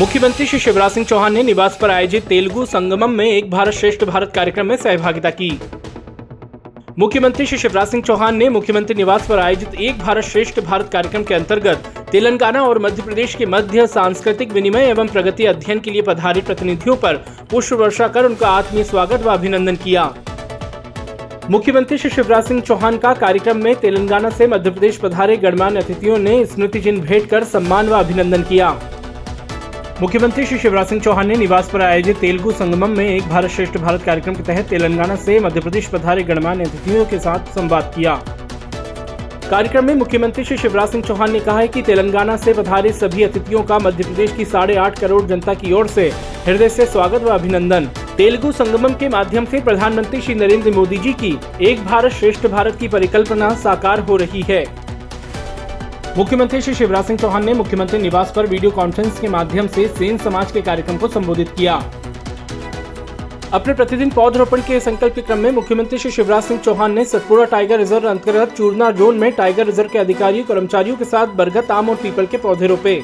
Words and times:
मुख्यमंत्री 0.00 0.44
श्री 0.46 0.58
शिवराज 0.58 0.90
सिंह 0.90 1.04
चौहान 1.06 1.32
ने 1.34 1.42
निवास 1.42 1.76
पर 1.80 1.90
आयोजित 1.90 2.26
तेलुगु 2.26 2.64
संगमम 2.66 3.10
में 3.10 3.24
एक 3.24 3.50
भारत 3.50 3.74
श्रेष्ठ 3.74 4.04
भारत 4.04 4.30
कार्यक्रम 4.34 4.66
में 4.66 4.76
सहभागिता 4.76 5.30
की। 5.30 5.50
मुख्यमंत्री 6.98 7.46
श्री 7.46 7.58
शिवराज 7.58 7.88
सिंह 7.88 8.02
चौहान 8.02 8.36
ने 8.36 8.48
मुख्यमंत्री 8.48 8.94
निवास 8.94 9.26
पर 9.28 9.38
आयोजित 9.38 9.74
एक 9.80 9.98
भारत 9.98 10.24
श्रेष्ठ 10.24 10.60
भारत 10.60 10.88
कार्यक्रम 10.92 11.22
के 11.22 11.34
अंतर्गत 11.34 11.92
तेलंगाना 12.12 12.62
और 12.62 12.78
मध्य 12.78 13.02
प्रदेश 13.02 13.34
के 13.34 13.46
मध्य 13.46 13.86
सांस्कृतिक 13.86 14.52
विनिमय 14.52 14.88
एवं 14.90 15.08
प्रगति 15.08 15.46
अध्ययन 15.46 15.78
के 15.78 15.90
लिए 15.90 16.02
पधारे 16.02 16.40
प्रतिनिधियों 16.40 16.96
पर 16.96 17.16
पुष्प 17.50 17.72
वर्षा 17.72 18.08
कर 18.08 18.24
उनका 18.24 18.48
आत्मीय 18.50 18.84
स्वागत 18.84 19.22
व 19.22 19.32
अभिनंदन 19.32 19.76
किया। 19.76 20.04
मुख्यमंत्री 21.50 21.98
श्री 21.98 22.10
शिवराज 22.10 22.44
सिंह 22.44 22.60
चौहान 22.60 22.96
का 22.98 23.12
कार्यक्रम 23.16 23.62
में 23.64 23.74
तेलंगाना 23.76 24.30
से 24.30 24.46
मध्य 24.46 24.70
प्रदेश 24.70 24.96
पधारे 24.96 25.36
गणमान्य 25.36 25.80
अतिथियों 25.80 26.18
ने 26.18 26.44
स्मृति 26.46 26.80
चिन्ह 26.80 27.02
भेंट 27.02 27.28
कर 27.30 27.44
सम्मान 27.46 27.88
व 27.88 27.98
अभिनंदन 27.98 28.42
किया। 28.42 28.70
मुख्यमंत्री 30.00 30.44
श्री 30.46 30.58
शिवराज 30.58 30.86
सिंह 30.86 31.00
चौहान 31.00 31.26
ने 31.28 31.34
निवास 31.36 31.68
पर 31.70 31.82
आयोजित 31.82 32.16
तेलुगु 32.16 32.50
संगमम 32.50 32.90
में 32.90 33.04
एक 33.06 33.22
भारत 33.28 33.50
श्रेष्ठ 33.50 33.76
भारत 33.78 34.02
कार्यक्रम 34.02 34.34
के 34.34 34.42
तहत 34.42 34.68
तेलंगाना 34.68 35.16
से 35.16 35.38
मध्य 35.40 35.60
प्रदेश 35.60 35.86
पधारे 35.86 36.22
गणमान्य 36.22 36.64
अतिथियों 36.64 37.04
के 37.06 37.18
साथ 37.18 37.52
संवाद 37.54 37.92
किया। 37.96 38.14
कार्यक्रम 39.50 39.84
में 39.84 39.94
मुख्यमंत्री 39.94 40.44
श्री 40.44 40.56
शिवराज 40.56 40.88
सिंह 40.88 41.04
चौहान 41.04 41.32
ने 41.32 41.40
कहा 41.40 41.58
है 41.58 41.68
कि 41.68 41.82
तेलंगाना 41.82 42.36
से 42.36 42.54
पधारे 42.54 42.92
सभी 42.92 43.22
अतिथियों 43.22 43.62
का 43.62 43.78
मध्य 43.78 44.04
प्रदेश 44.04 44.32
की 44.32 44.44
साढ़े 44.44 44.76
आठ 44.76 44.98
करोड़ 44.98 45.22
जनता 45.22 45.54
की 45.54 45.72
ओर 45.72 45.88
से 45.88 46.10
हृदय 46.46 46.68
से 46.68 46.86
स्वागत 46.86 47.22
व 47.22 47.28
अभिनंदन। 47.28 47.90
तेलुगु 48.16 48.52
संगमम 48.52 48.94
के 48.94 49.08
माध्यम 49.08 49.44
से 49.44 49.60
प्रधानमंत्री 49.60 50.20
श्री 50.20 50.34
नरेंद्र 50.34 50.70
मोदी 50.70 50.98
जी 50.98 51.12
की 51.14 51.38
एक 51.62 51.84
भारत 51.84 52.12
श्रेष्ठ 52.12 52.46
भारत 52.46 52.76
की 52.76 52.88
परिकल्पना 52.88 53.54
साकार 53.58 54.00
हो 54.00 54.16
रही 54.16 54.42
है। 54.48 54.64
मुख्यमंत्री 56.16 56.60
श्री 56.60 56.72
शिवराज 56.74 57.04
सिंह 57.04 57.18
चौहान 57.18 57.44
ने 57.44 57.52
मुख्यमंत्री 57.54 57.98
निवास 57.98 58.32
पर 58.36 58.46
वीडियो 58.46 58.70
कॉन्फ्रेंस 58.70 59.18
के 59.20 59.28
माध्यम 59.28 59.66
से 59.66 59.86
सेन 59.88 60.16
समाज 60.18 60.52
के 60.52 60.60
कार्यक्रम 60.60 60.96
को 60.96 61.08
संबोधित 61.08 61.48
किया। 61.48 61.74
अपने 63.52 63.74
प्रतिदिन 63.74 64.10
पौधरोपण 64.10 64.60
के 64.60 64.80
संकल्प 64.80 65.14
के 65.14 65.22
क्रम 65.22 65.38
में 65.38 65.50
मुख्यमंत्री 65.50 65.98
श्री 65.98 66.10
शिवराज 66.10 66.42
सिंह 66.42 66.60
चौहान 66.60 66.92
ने 66.92 67.04
सतपुरा 67.04 67.44
टाइगर 67.44 67.78
रिज़र्व 67.78 68.08
अंतर्गत 68.10 68.56
चूरना 68.56 68.90
जोन 68.90 69.18
में 69.18 69.30
टाइगर 69.32 69.66
रिज़र्व 69.66 69.88
के 69.88 69.98
अधिकारियों, 69.98 70.44
कर्मचारियों 70.44 70.96
के 70.96 71.04
साथ 71.04 71.26
बरगद, 71.26 71.70
आम 71.70 71.90
और 71.90 71.96
पीपल 71.96 72.26
के 72.26 72.38
पौधे 72.38 72.66
रोपे। 72.66 73.02